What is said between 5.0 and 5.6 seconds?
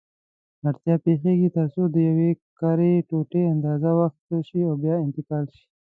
انتقال